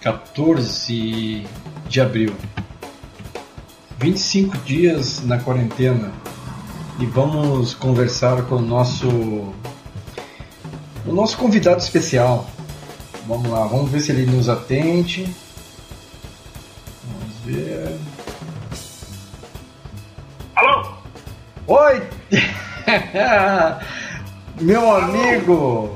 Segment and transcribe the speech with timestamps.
[0.00, 1.46] 14
[1.88, 2.34] de abril.
[3.98, 6.10] 25 dias na quarentena
[6.98, 9.08] e vamos conversar com o nosso
[11.06, 12.48] o nosso convidado especial.
[13.26, 15.28] Vamos lá, vamos ver se ele nos atende.
[17.04, 17.98] Vamos ver.
[20.56, 20.94] Alô?
[21.66, 22.02] Oi!
[24.60, 25.94] meu amigo!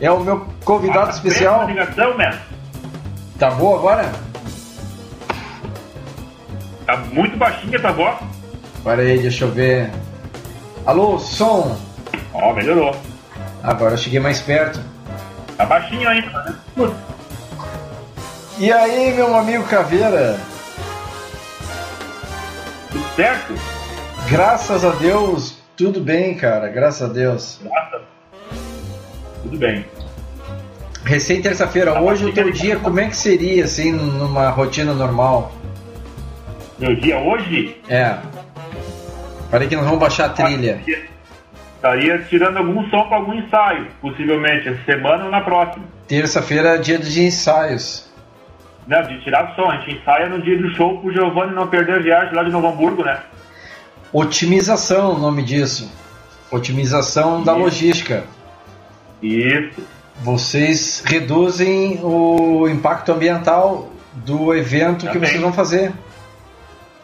[0.00, 1.66] É o meu convidado especial.
[1.66, 2.38] ligação, né?
[3.38, 4.12] Tá boa agora?
[6.86, 8.18] Tá muito baixinha a tua voz.
[8.84, 9.90] Para aí, deixa eu ver.
[10.84, 11.76] Alô, som!
[12.32, 12.94] Ó, melhorou.
[13.62, 14.80] Agora eu cheguei mais perto.
[15.56, 16.30] Tá baixinho ainda,
[16.76, 16.94] né?
[18.58, 20.38] E aí, meu amigo Caveira?
[22.92, 23.54] Tudo certo?
[24.28, 26.68] Graças a Deus, tudo bem, cara.
[26.68, 27.60] Graças a Deus.
[29.46, 29.84] Tudo bem.
[31.04, 35.52] Recém terça-feira, Tá hoje o teu dia, como é que seria, assim, numa rotina normal?
[36.80, 38.16] Meu dia hoje, É.
[39.48, 40.80] Parei que nós vamos baixar a trilha.
[41.76, 45.84] estaria tirando algum som para algum ensaio, possivelmente, essa semana ou na próxima.
[46.08, 48.10] Terça-feira é dia de ensaios.
[48.88, 49.70] Não, de tirar som.
[49.70, 52.50] A gente ensaia no dia do show pro Giovanni não perder a viagem lá de
[52.50, 53.20] Novo Hamburgo, né?
[54.12, 55.92] Otimização, o nome disso.
[56.50, 58.24] Otimização da logística.
[59.26, 59.82] Isso.
[60.22, 65.28] Vocês reduzem o impacto ambiental do evento que Também.
[65.28, 65.92] vocês vão fazer.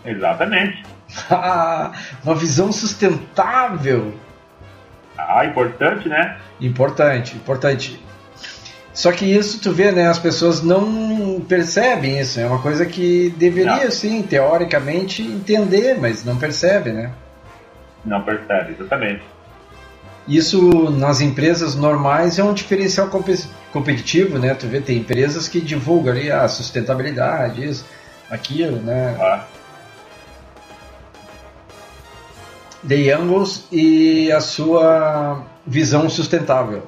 [0.04, 0.82] Exatamente.
[2.24, 4.14] Uma visão sustentável.
[5.18, 6.36] Ah, importante, né?
[6.60, 8.02] Importante, importante.
[8.94, 10.08] Só que isso tu vê, né?
[10.08, 12.38] As pessoas não percebem isso.
[12.40, 13.90] É uma coisa que deveria, Não.
[13.90, 17.10] sim, teoricamente, entender, mas não percebe, né?
[18.04, 19.22] Não percebe, exatamente.
[20.26, 24.54] Isso nas empresas normais é um diferencial compe- competitivo, né?
[24.54, 27.84] Tu vê, tem empresas que divulgam ali a sustentabilidade, isso,
[28.30, 29.16] aquilo, né?
[29.20, 29.44] Ah,
[32.86, 36.82] The Youngles e a sua visão sustentável.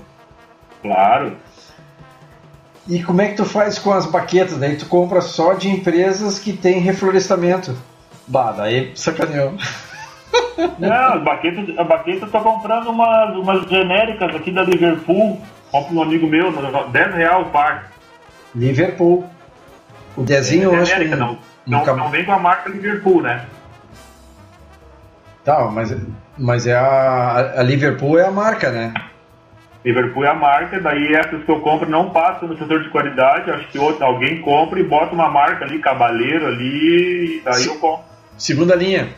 [0.82, 1.36] claro.
[2.86, 4.58] E como é que tu faz com as baquetas?
[4.58, 7.74] Daí tu compra só de empresas que tem reflorestamento.
[8.28, 9.54] Bah, daí sacaneou.
[10.78, 15.40] Não, a baqueta, a baqueta tô comprando umas, umas genéricas aqui da Liverpool.
[15.70, 17.90] Compro um amigo meu, no- 10 real o par.
[18.54, 19.24] Liverpool.
[20.16, 23.20] O Dezinho, eu acho que genérica, não, não, nunca- não vem com a marca Liverpool,
[23.22, 23.44] né?
[25.44, 25.94] Tá, mas,
[26.38, 28.94] mas é a, a Liverpool é a marca, né?
[29.84, 33.50] Liverpool é a marca, daí essas que eu compro não passam no setor de qualidade,
[33.50, 38.04] acho que outro, alguém compra e bota uma marca ali, Cabaleiro ali, daí eu compro.
[38.38, 39.08] Segunda linha.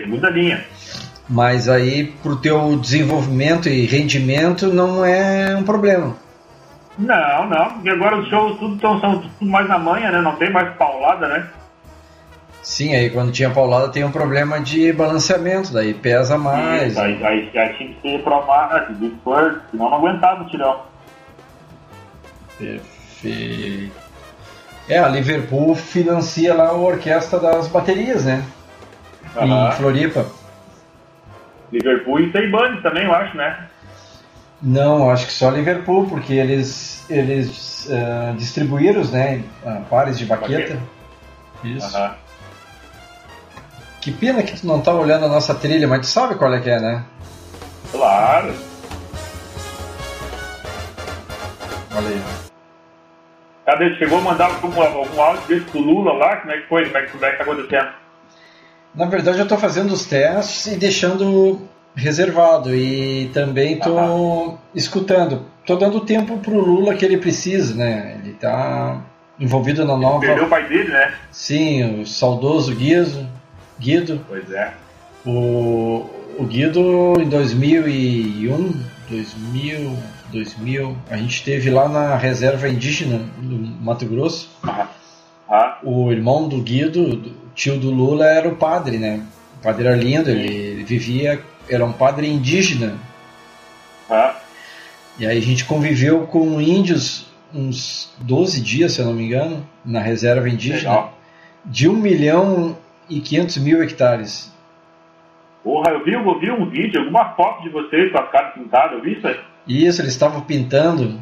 [0.00, 0.64] Segunda linha.
[1.28, 6.16] Mas aí pro teu desenvolvimento e rendimento não é um problema.
[6.98, 10.20] Não, não, porque agora os shows tudo tão, são tudo mais na manha, né?
[10.20, 11.48] Não tem mais paulada, né?
[12.62, 16.92] Sim, aí quando tinha paulada tem um problema de balanceamento, daí pesa mais.
[16.92, 20.48] Isso, aí, aí já tinha que ser pro marca, de esforço, senão não aguentava o
[20.48, 20.80] tirão.
[22.58, 23.92] Perfeito.
[24.88, 28.44] É, a Liverpool financia lá a orquestra das baterias, né?
[29.40, 30.26] Em Floripa.
[31.72, 33.68] Liverpool e Seibane também, eu acho, né?
[34.62, 39.42] Não, acho que só Liverpool, porque eles, eles ah, distribuíram, né?
[39.64, 40.78] ah, pares de baqueta.
[41.62, 41.96] Isso.
[41.96, 42.14] Aham.
[44.00, 46.60] Que pena que tu não tá olhando a nossa trilha, mas tu sabe qual é
[46.60, 47.04] que é, né?
[47.90, 48.54] Claro.
[51.94, 52.22] Olha aí.
[53.64, 53.96] Cadê?
[53.96, 56.36] Chegou a mandar algum, algum áudio desse pro Lula lá?
[56.36, 56.84] Como é que foi?
[56.84, 57.88] Como é que, como é que tá acontecendo?
[58.96, 61.60] Na verdade, eu estou fazendo os testes e deixando
[61.94, 65.42] reservado e também estou escutando.
[65.60, 68.18] Estou dando tempo pro Lula que ele precisa, né?
[68.22, 69.02] Ele está
[69.38, 70.20] envolvido na nova.
[70.20, 71.12] Perdeu o pai dele, né?
[71.30, 73.28] Sim, o saudoso Guido.
[73.78, 74.24] Guido.
[74.28, 74.72] Pois é.
[75.26, 76.06] O,
[76.38, 78.72] o Guido em 2001,
[79.10, 79.96] 2000,
[80.32, 84.50] 2000, a gente teve lá na reserva indígena do Mato Grosso.
[85.48, 89.20] Ah, O irmão do Guido, do tio do Lula, era o padre, né?
[89.58, 92.94] O padre era lindo, ele, ele vivia, era um padre indígena.
[94.08, 94.36] ah,
[95.18, 99.66] E aí a gente conviveu com índios uns 12 dias, se eu não me engano,
[99.84, 101.18] na reserva indígena, legal.
[101.64, 102.76] de 1 milhão
[103.08, 104.54] e 500 mil hectares.
[105.64, 108.92] Porra, eu vi, eu vi um vídeo, alguma foto de vocês com as caras pintadas,
[108.92, 109.40] eu vi isso aí.
[109.66, 111.18] Isso, eles estavam pintando.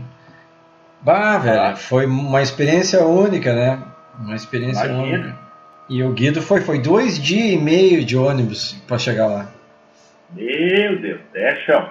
[1.01, 1.77] Bah, velho, Ah.
[1.77, 3.81] foi uma experiência única, né?
[4.19, 5.03] Uma experiência Imagina.
[5.19, 5.44] única.
[5.89, 9.49] E o Guido foi, foi dois dias e meio de ônibus para chegar lá.
[10.35, 11.91] Meu Deus, é chão.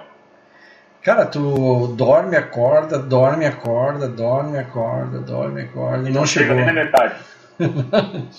[1.02, 6.08] Cara, tu dorme, acorda, dorme, acorda, dorme, acorda, dorme, acorda.
[6.08, 6.56] E não, não chegou.
[6.56, 7.14] Chega nem na metade.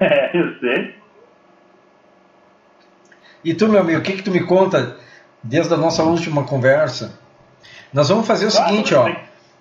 [0.00, 0.94] é, eu sei.
[3.44, 4.96] E tu, meu amigo, o que, que tu me conta
[5.42, 7.18] desde a nossa última conversa?
[7.92, 9.14] Nós vamos fazer o claro, seguinte, ó.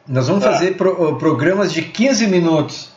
[0.08, 0.52] Nós vamos tá.
[0.52, 2.93] fazer pro, programas de 15 minutos,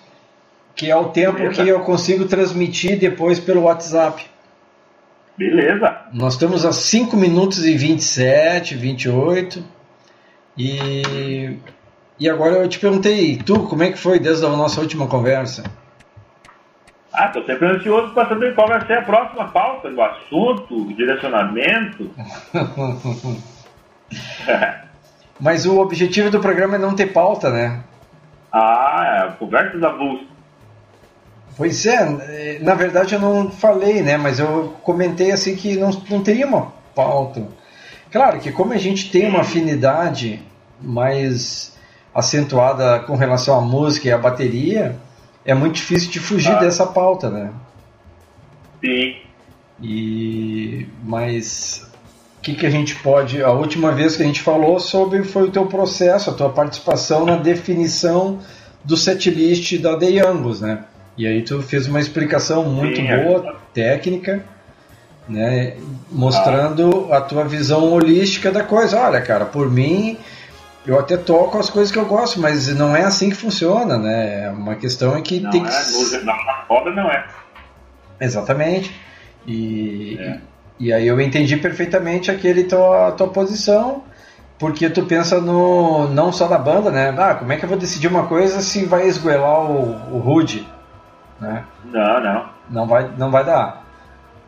[0.77, 1.65] que é o tempo Beleza.
[1.65, 4.23] que eu consigo transmitir depois pelo WhatsApp.
[5.37, 6.03] Beleza.
[6.13, 9.65] Nós estamos a 5 minutos e 27, 28.
[10.57, 11.57] E,
[12.19, 15.65] e agora eu te perguntei, tu, como é que foi desde a nossa última conversa?
[17.13, 20.95] Ah, estou sempre ansioso para saber qual vai ser a próxima pauta, o assunto, o
[20.95, 22.11] direcionamento.
[25.41, 27.83] Mas o objetivo do programa é não ter pauta, né?
[28.53, 30.36] Ah, é, conversas avulsas.
[31.57, 34.17] Pois é, na verdade eu não falei, né?
[34.17, 37.49] Mas eu comentei assim que não, não teria uma pauta.
[38.11, 40.43] Claro que como a gente tem uma afinidade
[40.81, 41.75] mais
[42.15, 44.97] acentuada com relação à música e à bateria,
[45.45, 46.59] é muito difícil de fugir ah.
[46.59, 47.51] dessa pauta, né?
[48.85, 49.17] Sim.
[49.83, 51.91] E mas
[52.39, 53.43] o que, que a gente pode?
[53.43, 57.25] A última vez que a gente falou sobre foi o teu processo, a tua participação
[57.25, 58.41] na definição
[58.85, 60.85] do setlist da The Youngos, né?
[61.17, 63.25] E aí tu fez uma explicação muito Sim, é.
[63.25, 63.55] boa, é.
[63.73, 64.45] técnica,
[65.29, 65.77] né,
[66.11, 67.19] mostrando ah.
[67.19, 69.01] a tua visão holística da coisa.
[69.01, 70.19] Olha, cara, por mim
[70.87, 74.51] eu até toco as coisas que eu gosto, mas não é assim que funciona, né?
[74.51, 76.35] Uma questão é que não tem é, que na
[76.69, 77.27] roda não é.
[78.21, 78.95] Exatamente.
[79.47, 80.39] E, é.
[80.79, 84.05] e aí eu entendi perfeitamente aquele tua, tua posição,
[84.59, 87.13] porque tu pensa no não só na banda, né?
[87.19, 90.65] Ah, como é que eu vou decidir uma coisa se vai esgoelar o, o Rude?
[91.41, 91.65] Né?
[91.85, 92.49] Não, não.
[92.71, 93.85] Não vai, não vai dar.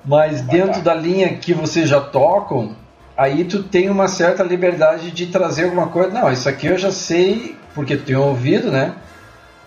[0.04, 0.94] Mas vai dentro dar.
[0.94, 2.74] da linha que vocês já tocam,
[3.16, 6.10] aí tu tem uma certa liberdade de trazer alguma coisa.
[6.10, 8.94] Não, isso aqui eu já sei, porque tu tem ouvido, né?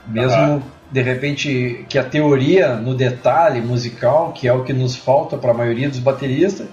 [0.07, 0.61] Mesmo uhum.
[0.91, 5.51] de repente que a teoria no detalhe musical, que é o que nos falta para
[5.51, 6.67] a maioria dos bateristas,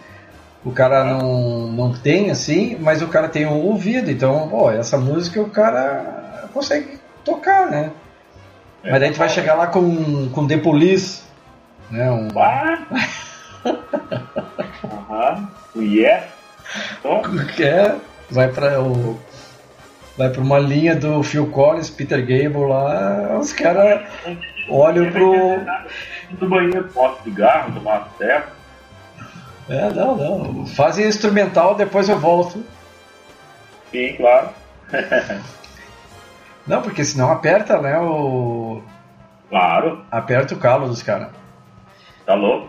[0.64, 4.10] o cara não, não tem assim, mas o cara tem um ouvido.
[4.10, 7.90] Então, pô, essa música o cara consegue tocar, né?
[8.88, 11.22] É, Mas daí a gente vai chegar lá com, com The Police,
[11.90, 12.10] né?
[12.10, 12.28] Um...
[15.10, 15.50] Aham.
[15.74, 16.26] O Yeah.
[17.60, 17.94] É,
[18.30, 19.20] vai para o
[20.16, 24.02] vai para uma linha do Phil Collins, Peter Gable lá, os caras
[24.68, 25.60] olham pro
[26.30, 28.52] do banheiro, posso cigarro, tomar certo.
[29.68, 30.66] É, não, não.
[30.66, 32.64] Fazem instrumental, depois eu volto.
[33.92, 34.48] Sim, claro.
[36.68, 37.98] Não, porque senão aperta, né?
[37.98, 38.82] O.
[39.48, 40.04] Claro.
[40.10, 41.28] Aperta o calo dos caras.
[42.26, 42.68] Tá louco?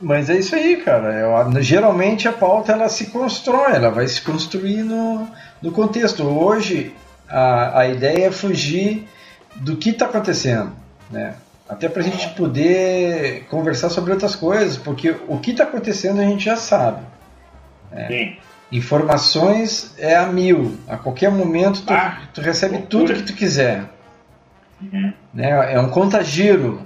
[0.00, 1.14] Mas é isso aí, cara.
[1.14, 5.28] Eu, geralmente a pauta ela se constrói, ela vai se construir no,
[5.62, 6.24] no contexto.
[6.24, 6.92] Hoje
[7.28, 9.08] a, a ideia é fugir
[9.54, 10.72] do que está acontecendo,
[11.10, 11.36] né?
[11.68, 16.24] Até para a gente poder conversar sobre outras coisas, porque o que está acontecendo a
[16.24, 17.02] gente já sabe.
[17.90, 18.06] Né?
[18.08, 18.36] Sim.
[18.72, 20.76] Informações é a mil.
[20.88, 23.84] A qualquer momento tu, ah, tu recebe tudo que tu quiser.
[24.80, 25.12] Uhum.
[25.32, 25.74] Né?
[25.74, 26.82] É um contagiro.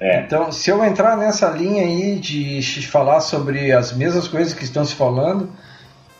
[0.00, 0.20] É.
[0.20, 4.84] Então, se eu entrar nessa linha aí de falar sobre as mesmas coisas que estão
[4.84, 5.50] se falando,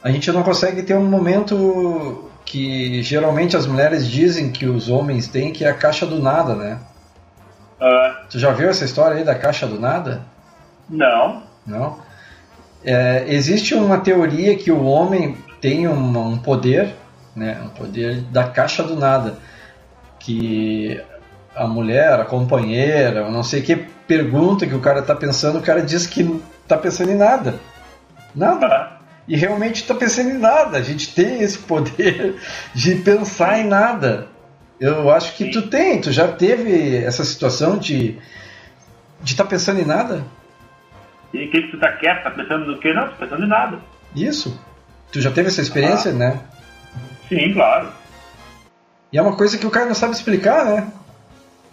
[0.02, 5.28] a gente não consegue ter um momento que geralmente as mulheres dizem que os homens
[5.28, 6.78] têm, que é a caixa do nada, né?
[7.80, 8.26] Uh.
[8.30, 10.22] Tu já viu essa história aí da caixa do nada?
[10.88, 11.42] Não.
[11.66, 11.98] Não?
[12.84, 16.94] É, existe uma teoria que o homem tem um, um, poder,
[17.34, 19.38] né, um poder da caixa do nada,
[20.18, 21.00] que
[21.54, 25.62] a mulher, a companheira, não sei o que, pergunta que o cara está pensando, o
[25.62, 27.56] cara diz que está pensando em nada.
[28.34, 28.98] Nada.
[29.26, 30.78] E realmente está pensando em nada.
[30.78, 32.36] A gente tem esse poder
[32.74, 34.28] de pensar em nada.
[34.80, 38.18] Eu acho que tu tem, tu já teve essa situação de
[39.20, 40.24] de estar tá pensando em nada?
[41.32, 42.22] E o que, que tu tá quieto?
[42.22, 42.92] Tá pensando no quê?
[42.92, 43.78] Não, tô pensando em nada.
[44.14, 44.58] Isso.
[45.12, 46.14] Tu já teve essa experiência, ah.
[46.14, 46.40] né?
[47.28, 47.88] Sim, claro.
[49.12, 50.90] E é uma coisa que o cara não sabe explicar, né?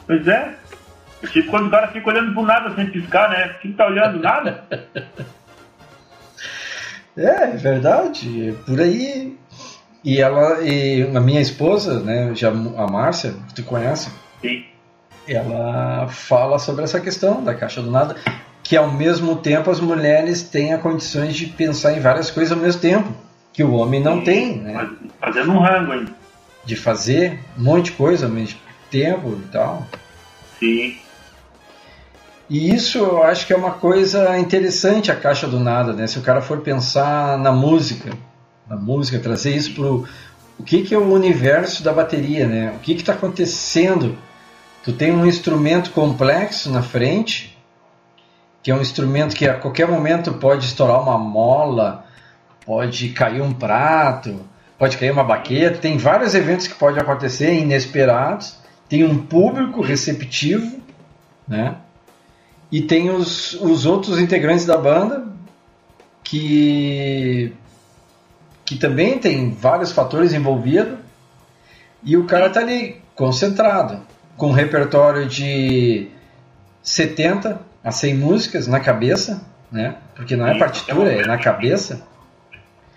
[0.06, 0.54] Pois é.
[1.32, 3.56] Tipo quando o cara fica olhando pro nada sem piscar, né?
[3.62, 4.64] Quem tá olhando nada?
[7.18, 8.50] é, é verdade.
[8.50, 9.38] É por aí.
[10.04, 14.12] E ela, e a minha esposa, né, já a Márcia, que tu conhece?
[14.40, 14.64] Sim.
[15.28, 18.16] Ela fala sobre essa questão da caixa do nada
[18.66, 22.82] que ao mesmo tempo as mulheres tenham condições de pensar em várias coisas ao mesmo
[22.82, 23.14] tempo,
[23.54, 24.90] que o homem não Sim, tem, né?
[25.22, 26.12] Fazendo um rango ainda.
[26.66, 29.86] De fazer um monte de coisa ao mesmo tempo e tal.
[30.60, 30.98] Sim.
[32.50, 36.08] E isso eu acho que é uma coisa interessante a caixa do nada, né?
[36.08, 38.14] Se o cara for pensar na música,
[38.68, 40.08] na música, trazer isso pro
[40.58, 42.74] o que, que é o universo da bateria, né?
[42.76, 44.18] O que está acontecendo?
[44.84, 47.55] Tu tem um instrumento complexo na frente,
[48.66, 52.04] que é um instrumento que a qualquer momento pode estourar uma mola,
[52.66, 54.42] pode cair um prato,
[54.76, 58.58] pode cair uma baqueta, tem vários eventos que podem acontecer inesperados,
[58.90, 60.82] tem um público receptivo,
[61.48, 61.76] né?
[62.72, 65.28] E tem os, os outros integrantes da banda
[66.24, 67.54] que
[68.66, 70.98] que também tem vários fatores envolvidos.
[72.04, 74.02] E o cara tá ali concentrado
[74.36, 76.10] com um repertório de
[76.82, 79.96] 70 a 100 músicas na cabeça, né?
[80.16, 82.02] Porque não é partitura, é na cabeça.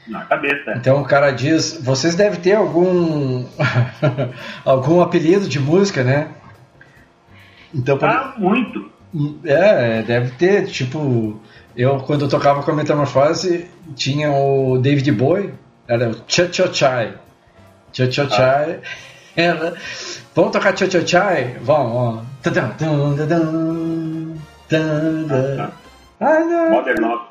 [0.07, 0.73] Na cabeça.
[0.77, 3.45] Então o cara diz, vocês devem ter algum
[4.65, 6.29] algum apelido de música, né?
[7.75, 8.91] Então, ah, muito.
[9.45, 11.39] É, deve ter, tipo,
[11.77, 15.53] eu quando eu tocava com a Metamorfose, tinha o David Bowie,
[15.87, 17.15] era o Cha Cha Chai.
[17.93, 18.81] Cha Cha Chai.
[18.83, 18.89] Ah.
[19.37, 19.75] Era,
[20.35, 21.59] vamos tocar Cha Cha Chai?
[21.61, 22.25] Vamos,
[26.71, 27.25] Mother Love.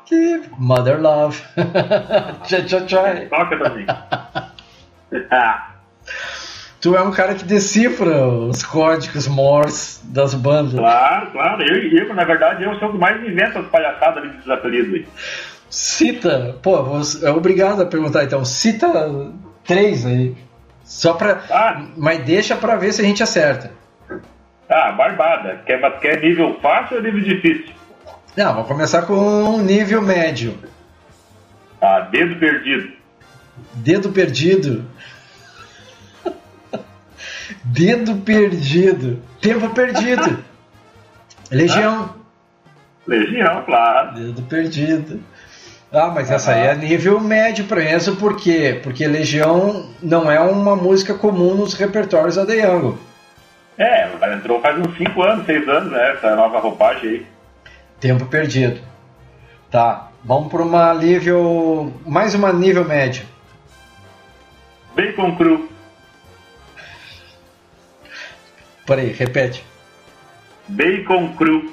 [0.58, 1.42] Mother Love.
[2.48, 3.26] Cha Cha Chai.
[3.26, 3.86] Toca pra mim.
[6.80, 10.74] tu é um cara que decifra os códigos Morse das bandas.
[10.74, 11.62] Claro, claro.
[11.62, 15.06] Eu, eu na verdade, eu sou o que mais inventa as palhaçadas ali dos apelidos.
[15.70, 16.76] Cita, pô,
[17.22, 18.44] é obrigado a perguntar então.
[18.44, 19.32] Cita
[19.64, 20.34] três aí.
[20.82, 21.42] Só pra.
[21.50, 21.82] Ah.
[21.96, 23.70] Mas deixa pra ver se a gente acerta.
[24.68, 25.62] Ah, barbada.
[25.64, 27.74] Quer, quer nível fácil ou nível difícil?
[28.36, 30.58] Não, vou começar com um nível médio.
[31.80, 32.92] Ah, dedo perdido.
[33.74, 34.84] Dedo perdido.
[37.64, 39.22] dedo perdido.
[39.40, 40.44] Tempo perdido.
[41.50, 42.14] Legião.
[42.14, 42.18] Ah.
[43.06, 44.14] Legião, claro.
[44.14, 45.20] Dedo perdido.
[45.90, 48.78] Ah, mas essa aí é nível médio para isso, por quê?
[48.82, 52.98] Porque Legião não é uma música comum nos repertórios da The Young.
[53.78, 56.12] É, ela entrou faz uns 5 anos, 6 anos, né?
[56.12, 57.26] Essa nova roupagem aí.
[58.00, 58.80] Tempo perdido.
[59.70, 61.92] Tá, vamos para uma nível.
[62.04, 63.24] Mais uma nível médio.
[64.96, 65.68] Bacon cru.
[68.84, 69.64] Peraí, repete.
[70.66, 71.72] Bacon cru.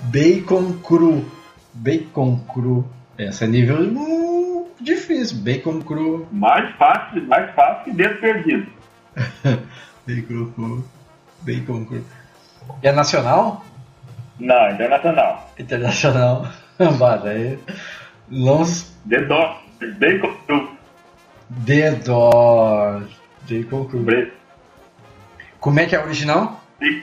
[0.00, 1.24] Bacon cru.
[1.72, 2.84] Bacon cru.
[3.16, 6.26] Essa é nível uh, difícil, bacon cru.
[6.32, 8.66] Mais fácil, mais fácil que dedo perdido.
[10.06, 10.95] bacon cru.
[11.42, 12.04] Bacon cru.
[12.82, 13.64] É nacional?
[14.38, 15.50] Não, internacional.
[15.58, 16.46] Internacional.
[16.98, 17.58] bah, daí.
[18.30, 18.96] Lons.
[19.04, 19.56] Dedó.
[19.98, 20.70] Bacon cru.
[21.48, 23.02] Dedó.
[23.48, 24.00] Bacon cru.
[24.00, 24.32] Bre
[25.60, 26.60] Como é que é original?
[26.82, 27.02] Sim.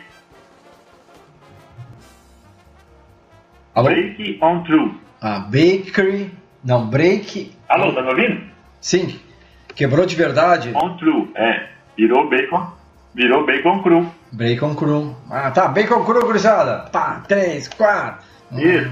[3.75, 3.89] Alô?
[3.89, 5.03] Break on True.
[5.21, 6.31] Ah, bakery.
[6.63, 7.51] Não, break.
[7.67, 8.43] Alô, tá me ouvindo?
[8.79, 9.19] Sim.
[9.75, 10.71] Quebrou de verdade?
[10.75, 11.69] On true, é.
[11.97, 12.67] Virou bacon.
[13.15, 14.11] Virou bacon cru.
[14.33, 15.15] Bacon cru.
[15.29, 15.67] Ah, tá.
[15.67, 16.89] Bacon cru, gurizada.
[16.91, 18.25] Pá, três, quatro.
[18.51, 18.91] Isso.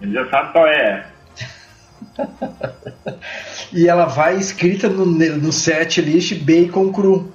[0.00, 1.06] Ele já sabe qual é.
[3.72, 7.32] e ela vai escrita no, no set list bacon cru.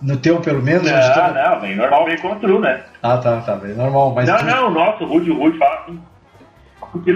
[0.00, 0.88] No teu, pelo menos?
[0.88, 1.32] Não, tá...
[1.32, 2.84] não, bem normal, bem cru, né?
[3.02, 4.12] Ah, tá, tá, bem normal.
[4.14, 4.44] Mas não, tu...
[4.44, 6.00] não, o nosso, o Rude, o Rude fala assim,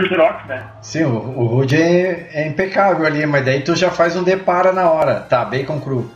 [0.09, 0.65] Xerox, né?
[0.81, 4.73] Sim, o, o Rude é, é, impecável ali, mas daí tu já faz um depara
[4.73, 5.21] na hora.
[5.21, 6.11] Tá, bacon cru.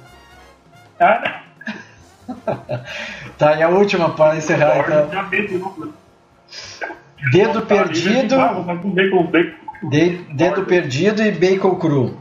[3.39, 5.29] Tá, e a última para encerrar então.
[5.29, 5.51] Fez,
[7.31, 8.37] Dedo perdido.
[9.83, 12.19] De, dedo perdido e bacon cru.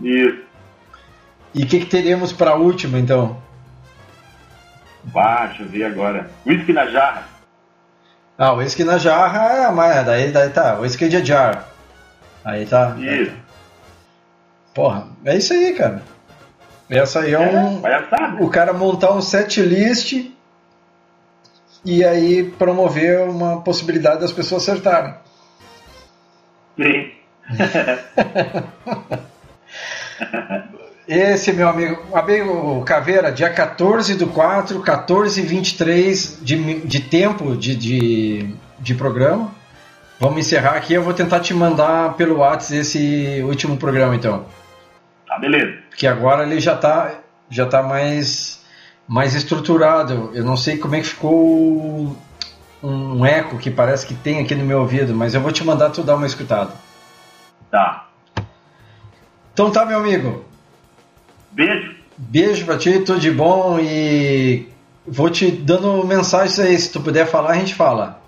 [0.00, 0.44] Isso.
[1.54, 3.40] E o que, que teremos para a última, então?
[5.58, 6.30] Eu ver agora.
[6.44, 7.24] Whisky na jarra.
[8.36, 10.04] Ah, whisky na jarra é mais.
[10.04, 10.78] Daí, daí tá.
[10.78, 11.68] Whisky de jar.
[12.44, 12.94] Aí tá.
[12.98, 13.32] Isso.
[14.74, 16.02] Porra, é isso aí, cara.
[16.88, 17.86] Essa aí é, um.
[17.86, 18.08] É,
[18.40, 20.30] o cara montar um set list
[21.84, 25.14] e aí promover uma possibilidade das pessoas acertarem.
[26.76, 27.10] Sim.
[31.08, 37.56] Esse, meu amigo, amigo Caveira, dia 14 do 4, 14 e 23 de, de tempo
[37.56, 39.52] de, de, de programa.
[40.18, 40.94] Vamos encerrar aqui.
[40.94, 44.46] Eu vou tentar te mandar pelo WhatsApp esse último programa, então.
[45.36, 45.78] Tá, beleza.
[45.96, 48.64] Que agora ele já tá, já tá mais,
[49.06, 50.30] mais estruturado.
[50.34, 52.16] Eu não sei como é que ficou
[52.82, 55.90] um eco que parece que tem aqui no meu ouvido, mas eu vou te mandar
[55.90, 56.72] tu dar uma escutada.
[57.70, 58.06] Tá.
[59.52, 60.44] Então tá, meu amigo.
[61.52, 61.94] Beijo.
[62.16, 64.68] Beijo pra ti, tudo de bom e
[65.06, 66.78] vou te dando mensagens aí.
[66.78, 68.20] Se tu puder falar, a gente fala.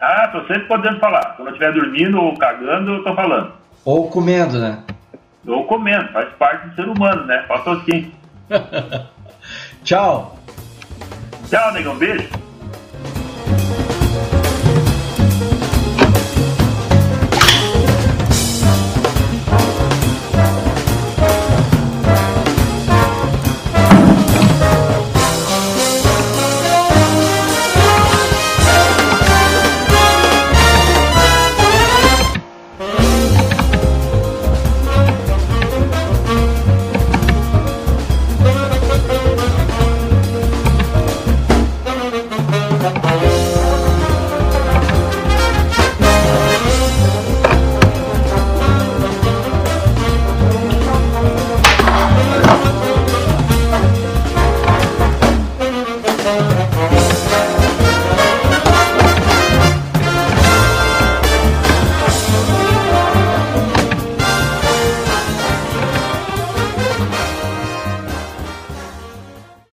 [0.00, 1.34] Ah, tô sempre podendo falar.
[1.36, 3.52] Quando eu estiver dormindo ou cagando, eu tô falando.
[3.84, 4.78] Ou comendo, né?
[5.46, 7.44] Ou comendo, faz parte do ser humano, né?
[7.46, 8.12] Faço assim.
[9.84, 10.38] Tchau.
[11.48, 11.96] Tchau, negão.
[11.96, 12.45] Beijo.